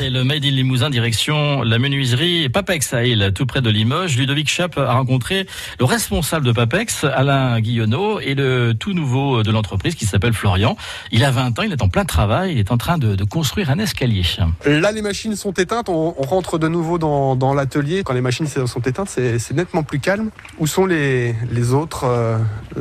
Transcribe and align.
Allez, 0.00 0.08
le 0.08 0.24
Made 0.24 0.46
in 0.46 0.50
Limousin, 0.50 0.88
direction 0.88 1.60
la 1.60 1.78
menuiserie 1.78 2.48
Papex 2.48 2.94
à 2.94 3.04
Île, 3.04 3.32
tout 3.34 3.44
près 3.44 3.60
de 3.60 3.68
Limoges. 3.68 4.16
Ludovic 4.16 4.48
Chapp 4.48 4.78
a 4.78 4.94
rencontré 4.94 5.46
le 5.78 5.84
responsable 5.84 6.46
de 6.46 6.52
Papex, 6.52 7.04
Alain 7.04 7.60
Guillonneau, 7.60 8.18
et 8.18 8.34
le 8.34 8.72
tout 8.72 8.94
nouveau 8.94 9.42
de 9.42 9.50
l'entreprise 9.50 9.94
qui 9.96 10.06
s'appelle 10.06 10.32
Florian. 10.32 10.74
Il 11.12 11.22
a 11.22 11.30
20 11.30 11.58
ans, 11.58 11.62
il 11.64 11.72
est 11.72 11.82
en 11.82 11.90
plein 11.90 12.06
travail, 12.06 12.52
il 12.52 12.58
est 12.58 12.72
en 12.72 12.78
train 12.78 12.96
de, 12.96 13.14
de 13.14 13.24
construire 13.24 13.68
un 13.68 13.78
escalier. 13.78 14.22
Là, 14.64 14.90
les 14.90 15.02
machines 15.02 15.36
sont 15.36 15.52
éteintes, 15.52 15.90
on, 15.90 16.14
on 16.16 16.22
rentre 16.22 16.56
de 16.56 16.68
nouveau 16.68 16.96
dans, 16.96 17.36
dans 17.36 17.52
l'atelier. 17.52 18.02
Quand 18.02 18.14
les 18.14 18.22
machines 18.22 18.46
sont 18.46 18.80
éteintes, 18.80 19.10
c'est 19.10 19.52
nettement 19.52 19.82
plus 19.82 20.00
calme. 20.00 20.30
Où 20.58 20.66
sont 20.66 20.86
les, 20.86 21.34
les 21.52 21.74
autres 21.74 22.04
euh, 22.04 22.38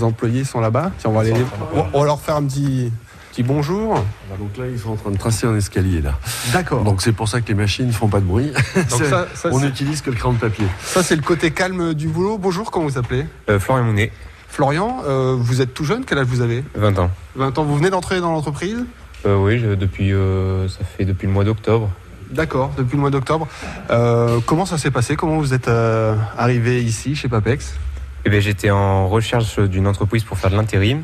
employés? 0.00 0.44
Sont 0.44 0.60
là-bas 0.60 0.92
on 1.04 1.10
va 1.10 1.20
aller, 1.20 1.34
on, 1.74 1.84
on 1.92 2.00
va 2.00 2.06
leur 2.06 2.22
faire 2.22 2.36
un 2.36 2.44
petit, 2.44 2.90
petit 3.32 3.42
bonjour. 3.42 3.96
Ah, 4.32 4.36
Donc 4.38 4.56
là, 4.58 4.64
ils 4.70 4.78
sont 4.78 4.90
en 4.90 4.96
train 4.96 5.10
de 5.10 5.16
tracer 5.16 5.46
un 5.46 5.56
escalier 5.56 6.00
là. 6.02 6.14
D'accord. 6.52 6.84
Donc 6.84 7.02
c'est 7.02 7.12
pour 7.12 7.28
ça 7.28 7.40
que 7.40 7.48
les 7.48 7.54
machines 7.54 7.86
ne 7.86 7.92
font 7.92 8.08
pas 8.08 8.20
de 8.20 8.26
bruit. 8.26 8.52
Donc 8.74 8.84
C'est- 8.88 9.08
ça, 9.10 9.26
ça, 9.34 9.48
on 9.52 9.60
n'utilise 9.60 10.02
que 10.02 10.10
le 10.10 10.16
crayon 10.16 10.34
de 10.34 10.38
papier. 10.38 10.66
ça, 10.84 11.02
c'est 11.02 11.16
le 11.16 11.22
côté 11.22 11.50
calme 11.50 11.94
du 11.94 12.08
boulot. 12.08 12.38
Bonjour, 12.38 12.70
comment 12.70 12.86
vous 12.86 12.98
appelez 12.98 13.26
Euh, 13.48 13.58
Florian 13.58 13.84
Mounet, 13.84 14.12
Florian, 14.48 14.98
euh, 15.06 15.34
vous 15.38 15.60
êtes 15.62 15.72
tout 15.74 15.84
jeune, 15.84 16.04
quel 16.04 16.18
âge 16.18 16.26
vous 16.26 16.42
avez 16.42 16.62
20 16.74 16.98
ans. 16.98 17.10
20 17.36 17.58
ans, 17.58 17.64
vous 17.64 17.76
venez 17.76 17.90
d'entrer 17.90 18.20
dans 18.20 18.32
l'entreprise 18.32 18.84
Euh, 19.24 19.36
oui, 19.36 19.58
je- 19.58 19.74
depuis, 19.74 20.12
euh, 20.12 20.68
ça 20.68 20.84
fait 20.84 21.04
depuis 21.06 21.26
le 21.26 21.32
mois 21.32 21.44
d'octobre. 21.44 21.90
D'accord, 22.30 22.72
depuis 22.76 22.96
le 22.96 23.00
mois 23.00 23.10
d'octobre. 23.10 23.46
Euh, 23.90 24.40
comment 24.46 24.66
ça 24.66 24.78
s'est 24.78 24.90
passé? 24.90 25.16
Comment 25.16 25.38
vous 25.38 25.52
êtes 25.54 25.68
euh, 25.68 26.14
arrivé 26.36 26.82
ici, 26.82 27.14
chez 27.14 27.28
Papex? 27.28 27.74
Eh 28.24 28.40
J'étais 28.40 28.70
en 28.70 29.08
recherche 29.08 29.58
d'une 29.58 29.86
entreprise 29.86 30.22
pour 30.24 30.38
faire 30.38 30.50
de 30.50 30.56
l'intérim 30.56 31.02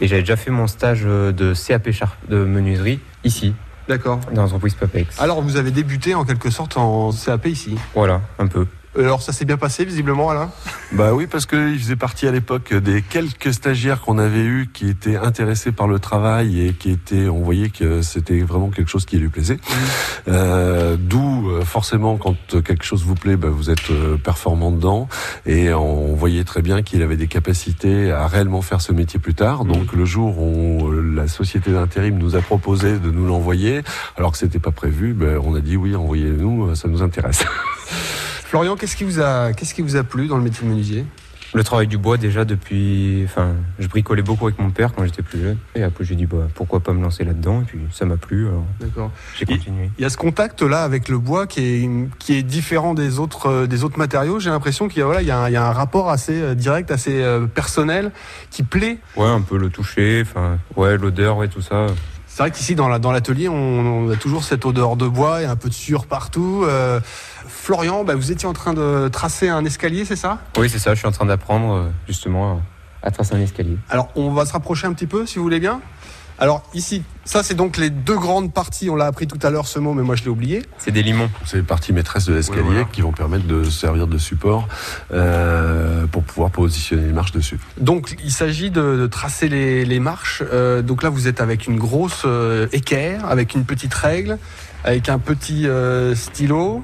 et 0.00 0.08
j'avais 0.08 0.22
déjà 0.22 0.36
fait 0.36 0.50
mon 0.50 0.66
stage 0.66 1.02
euh, 1.04 1.32
de 1.32 1.54
CAP 1.54 1.88
de 2.28 2.44
menuiserie 2.44 3.00
ici, 3.24 3.54
D'accord. 3.88 4.20
dans 4.32 4.42
l'entreprise 4.42 4.74
Papex. 4.74 5.20
Alors, 5.20 5.42
vous 5.42 5.56
avez 5.56 5.70
débuté 5.70 6.14
en 6.14 6.24
quelque 6.24 6.50
sorte 6.50 6.76
en 6.76 7.10
CAP 7.12 7.46
ici. 7.46 7.76
Voilà, 7.94 8.20
un 8.38 8.46
peu. 8.46 8.66
Alors, 8.96 9.22
ça 9.22 9.32
s'est 9.32 9.44
bien 9.44 9.56
passé, 9.56 9.84
visiblement, 9.84 10.30
Alain? 10.30 10.50
Bah 10.92 11.12
oui, 11.12 11.26
parce 11.26 11.46
qu'il 11.46 11.78
faisait 11.78 11.96
partie 11.96 12.26
à 12.28 12.30
l'époque 12.30 12.72
des 12.74 13.02
quelques 13.02 13.52
stagiaires 13.52 14.00
qu'on 14.00 14.18
avait 14.18 14.44
eus 14.44 14.70
qui 14.72 14.88
étaient 14.88 15.16
intéressés 15.16 15.72
par 15.72 15.88
le 15.88 15.98
travail 15.98 16.60
et 16.60 16.72
qui 16.72 16.90
étaient, 16.90 17.28
on 17.28 17.42
voyait 17.42 17.70
que 17.70 18.02
c'était 18.02 18.40
vraiment 18.40 18.70
quelque 18.70 18.90
chose 18.90 19.04
qui 19.04 19.18
lui 19.18 19.28
plaisait. 19.28 19.58
Euh, 20.28 20.96
D'où 20.98 21.50
euh, 21.50 21.64
forcément 21.64 22.16
quand 22.16 22.36
quelque 22.62 22.84
chose 22.84 23.04
vous 23.04 23.14
plaît, 23.14 23.36
bah, 23.36 23.48
vous 23.50 23.70
êtes 23.70 23.90
euh, 23.90 24.16
performant 24.16 24.70
dedans 24.70 25.08
et 25.46 25.72
on 25.74 26.14
voyait 26.14 26.44
très 26.44 26.62
bien 26.62 26.82
qu'il 26.82 27.02
avait 27.02 27.16
des 27.16 27.26
capacités 27.26 28.12
à 28.12 28.26
réellement 28.26 28.62
faire 28.62 28.80
ce 28.80 28.92
métier 28.92 29.18
plus 29.18 29.34
tard. 29.34 29.64
Donc 29.64 29.92
le 29.92 30.04
jour 30.04 30.38
où 30.38 30.88
euh, 30.88 31.14
la 31.14 31.28
société 31.28 31.72
d'intérim 31.72 32.18
nous 32.18 32.36
a 32.36 32.40
proposé 32.40 32.98
de 32.98 33.10
nous 33.10 33.26
l'envoyer, 33.26 33.82
alors 34.16 34.32
que 34.32 34.38
c'était 34.38 34.58
pas 34.58 34.70
prévu, 34.70 35.12
bah, 35.12 35.38
on 35.42 35.54
a 35.54 35.60
dit 35.60 35.76
oui, 35.76 35.96
envoyez-nous, 35.96 36.70
euh, 36.70 36.74
ça 36.74 36.88
nous 36.88 37.02
intéresse. 37.02 37.44
Florian, 38.54 38.76
qu'est-ce 38.76 38.94
qui, 38.94 39.02
vous 39.02 39.18
a, 39.18 39.52
qu'est-ce 39.52 39.74
qui 39.74 39.82
vous 39.82 39.96
a 39.96 40.04
plu 40.04 40.28
dans 40.28 40.36
le 40.36 40.44
métier 40.44 40.62
de 40.62 40.70
menuisier? 40.70 41.04
Le 41.54 41.64
travail 41.64 41.88
du 41.88 41.98
bois 41.98 42.18
déjà 42.18 42.44
depuis... 42.44 43.22
Enfin, 43.24 43.48
je 43.80 43.88
bricolais 43.88 44.22
beaucoup 44.22 44.46
avec 44.46 44.60
mon 44.60 44.70
père 44.70 44.92
quand 44.94 45.04
j'étais 45.04 45.22
plus 45.22 45.42
jeune. 45.42 45.58
Et 45.74 45.82
après 45.82 46.04
j'ai 46.04 46.14
dit 46.14 46.26
bah, 46.26 46.46
pourquoi 46.54 46.78
pas 46.78 46.92
me 46.92 47.02
lancer 47.02 47.24
là-dedans? 47.24 47.62
Et 47.62 47.64
puis 47.64 47.80
ça 47.90 48.04
m'a 48.04 48.16
plu 48.16 48.46
alors 48.46 48.62
D'accord. 48.78 49.10
j'ai 49.36 49.44
continué. 49.44 49.90
Il 49.98 50.02
y 50.02 50.04
a 50.04 50.08
ce 50.08 50.16
contact-là 50.16 50.84
avec 50.84 51.08
le 51.08 51.18
bois 51.18 51.48
qui 51.48 51.62
est, 51.62 51.90
qui 52.20 52.34
est 52.34 52.44
différent 52.44 52.94
des 52.94 53.18
autres, 53.18 53.46
euh, 53.46 53.66
des 53.66 53.82
autres 53.82 53.98
matériaux. 53.98 54.38
J'ai 54.38 54.50
l'impression 54.50 54.86
qu'il 54.86 55.00
y 55.00 55.02
a, 55.02 55.06
voilà, 55.06 55.22
il 55.22 55.26
y 55.26 55.32
a, 55.32 55.40
un, 55.40 55.48
il 55.48 55.54
y 55.54 55.56
a 55.56 55.66
un 55.66 55.72
rapport 55.72 56.10
assez 56.10 56.40
euh, 56.40 56.54
direct, 56.54 56.92
assez 56.92 57.24
euh, 57.24 57.48
personnel 57.48 58.12
qui 58.52 58.62
plaît. 58.62 58.98
Ouais, 59.16 59.26
un 59.26 59.40
peu 59.40 59.58
le 59.58 59.68
toucher, 59.68 60.22
enfin, 60.24 60.58
ouais, 60.76 60.96
l'odeur 60.96 61.42
et 61.42 61.48
tout 61.48 61.60
ça. 61.60 61.86
C'est 62.34 62.42
vrai 62.42 62.50
qu'ici, 62.50 62.74
dans, 62.74 62.88
la, 62.88 62.98
dans 62.98 63.12
l'atelier, 63.12 63.48
on, 63.48 63.54
on 63.54 64.10
a 64.10 64.16
toujours 64.16 64.42
cette 64.42 64.66
odeur 64.66 64.96
de 64.96 65.06
bois 65.06 65.42
et 65.42 65.44
un 65.44 65.54
peu 65.54 65.68
de 65.68 65.74
sueur 65.74 66.04
partout. 66.04 66.64
Euh, 66.64 66.98
Florian, 67.46 68.02
bah, 68.02 68.16
vous 68.16 68.32
étiez 68.32 68.48
en 68.48 68.52
train 68.52 68.74
de 68.74 69.06
tracer 69.06 69.48
un 69.48 69.64
escalier, 69.64 70.04
c'est 70.04 70.16
ça? 70.16 70.40
Oui, 70.58 70.68
c'est 70.68 70.80
ça, 70.80 70.94
je 70.94 70.98
suis 70.98 71.06
en 71.06 71.12
train 71.12 71.26
d'apprendre 71.26 71.72
euh, 71.72 71.90
justement 72.08 72.60
à 73.04 73.12
tracer 73.12 73.36
un 73.36 73.40
escalier. 73.40 73.78
Alors, 73.88 74.08
on 74.16 74.32
va 74.32 74.46
se 74.46 74.52
rapprocher 74.52 74.88
un 74.88 74.94
petit 74.94 75.06
peu, 75.06 75.26
si 75.26 75.36
vous 75.36 75.44
voulez 75.44 75.60
bien. 75.60 75.80
Alors, 76.38 76.62
ici, 76.74 77.02
ça, 77.24 77.42
c'est 77.44 77.54
donc 77.54 77.76
les 77.76 77.90
deux 77.90 78.18
grandes 78.18 78.52
parties. 78.52 78.90
On 78.90 78.96
l'a 78.96 79.06
appris 79.06 79.26
tout 79.28 79.38
à 79.42 79.50
l'heure, 79.50 79.66
ce 79.68 79.78
mot, 79.78 79.92
mais 79.94 80.02
moi, 80.02 80.16
je 80.16 80.24
l'ai 80.24 80.30
oublié. 80.30 80.62
C'est 80.78 80.90
des 80.90 81.02
limons. 81.04 81.30
C'est 81.44 81.58
les 81.58 81.62
parties 81.62 81.92
maîtresses 81.92 82.26
de 82.26 82.34
l'escalier 82.34 82.62
voilà. 82.62 82.84
qui 82.84 83.02
vont 83.02 83.12
permettre 83.12 83.46
de 83.46 83.62
servir 83.64 84.08
de 84.08 84.18
support 84.18 84.66
euh, 85.12 86.06
pour 86.08 86.24
pouvoir 86.24 86.50
positionner 86.50 87.06
les 87.06 87.12
marches 87.12 87.32
dessus. 87.32 87.58
Donc, 87.78 88.16
il 88.24 88.32
s'agit 88.32 88.70
de, 88.70 88.96
de 88.96 89.06
tracer 89.06 89.48
les, 89.48 89.84
les 89.84 90.00
marches. 90.00 90.42
Euh, 90.52 90.82
donc 90.82 91.02
là, 91.04 91.08
vous 91.08 91.28
êtes 91.28 91.40
avec 91.40 91.66
une 91.68 91.78
grosse 91.78 92.22
euh, 92.26 92.66
équerre, 92.72 93.26
avec 93.26 93.54
une 93.54 93.64
petite 93.64 93.94
règle, 93.94 94.38
avec 94.82 95.08
un 95.08 95.18
petit 95.20 95.68
euh, 95.68 96.14
stylo, 96.16 96.82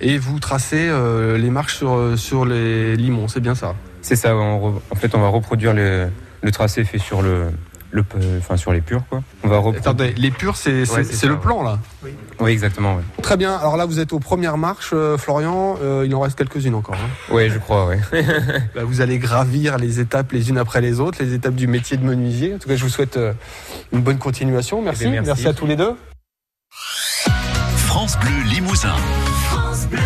et 0.00 0.16
vous 0.16 0.38
tracez 0.38 0.88
euh, 0.88 1.36
les 1.38 1.50
marches 1.50 1.76
sur, 1.76 2.12
sur 2.16 2.44
les 2.44 2.96
limons. 2.96 3.26
C'est 3.26 3.40
bien 3.40 3.56
ça 3.56 3.74
C'est 4.00 4.16
ça, 4.16 4.36
on 4.36 4.70
re- 4.70 4.80
en 4.90 4.94
fait, 4.94 5.14
on 5.16 5.20
va 5.20 5.28
reproduire 5.28 5.74
le, 5.74 6.08
le 6.40 6.50
tracé 6.52 6.84
fait 6.84 6.98
sur 6.98 7.20
le, 7.20 7.46
le 7.92 8.04
enfin, 8.38 8.56
sur 8.56 8.72
les 8.72 8.80
purs, 8.80 9.02
quoi. 9.08 9.22
On 9.44 9.48
va. 9.48 9.58
Attendez, 9.78 10.14
les 10.16 10.30
purs, 10.30 10.56
c'est 10.56 10.90
Ouais, 10.90 11.02
le 11.28 11.38
plan, 11.38 11.62
là 11.62 11.78
Oui, 12.40 12.50
exactement, 12.50 12.96
ouais. 12.96 13.02
Très 13.22 13.36
bien. 13.36 13.54
Alors 13.54 13.76
là, 13.76 13.84
vous 13.84 14.00
êtes 14.00 14.12
aux 14.12 14.18
premières 14.18 14.56
marches, 14.56 14.90
euh, 14.94 15.18
Florian. 15.18 15.76
Euh, 15.82 16.04
il 16.06 16.14
en 16.14 16.20
reste 16.20 16.36
quelques-unes 16.38 16.74
encore. 16.74 16.94
hein. 16.96 17.32
Ouais, 17.34 17.50
je 17.50 17.58
crois, 17.58 17.86
ouais. 17.86 18.00
Bah, 18.74 18.82
vous 18.84 19.00
allez 19.02 19.18
gravir 19.18 19.76
les 19.76 20.00
étapes 20.00 20.32
les 20.32 20.48
unes 20.48 20.58
après 20.58 20.80
les 20.80 21.00
autres, 21.00 21.22
les 21.22 21.34
étapes 21.34 21.54
du 21.54 21.66
métier 21.66 21.96
de 21.98 22.04
menuisier. 22.04 22.54
En 22.54 22.58
tout 22.58 22.68
cas, 22.68 22.76
je 22.76 22.82
vous 22.82 22.88
souhaite 22.90 23.16
euh, 23.18 23.34
une 23.92 24.00
bonne 24.00 24.18
continuation. 24.18 24.80
Merci. 24.80 25.02
Eh 25.04 25.10
bien, 25.10 25.20
merci. 25.20 25.26
merci 25.28 25.48
à 25.48 25.52
tous 25.52 25.66
les 25.66 25.76
deux. 25.76 25.94
France 27.76 28.18
Bleu 28.18 28.30
Limousin. 28.50 28.94
France 29.50 29.86
Bleu. 29.86 29.98